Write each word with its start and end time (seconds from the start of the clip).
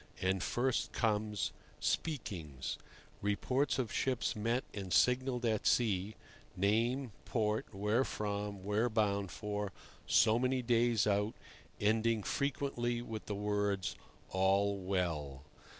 And 0.19 0.41
first 0.41 0.93
comes 0.93 1.51
"Speakings"—reports 1.79 3.77
of 3.77 3.93
ships 3.93 4.35
met 4.35 4.63
and 4.73 4.91
signalled 4.91 5.45
at 5.45 5.67
sea, 5.67 6.15
name, 6.57 7.11
port, 7.25 7.67
where 7.71 8.03
from, 8.03 8.63
where 8.63 8.89
bound 8.89 9.29
for, 9.29 9.71
so 10.07 10.39
many 10.39 10.63
days 10.63 11.05
out, 11.05 11.35
ending 11.79 12.23
frequently 12.23 13.03
with 13.03 13.27
the 13.27 13.35
words 13.35 13.95
"All 14.31 14.75
well." 14.79 15.43